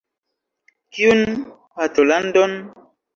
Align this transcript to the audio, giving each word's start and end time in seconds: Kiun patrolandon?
Kiun 0.97 1.21
patrolandon? 1.75 2.57